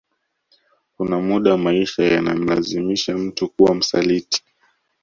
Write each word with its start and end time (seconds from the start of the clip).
Kuna 0.97 1.19
muda 1.21 1.57
maisha 1.57 2.03
yanamlazimisha 2.03 3.17
mtu 3.17 3.49
kuwa 3.49 3.75
msaliti 3.75 4.43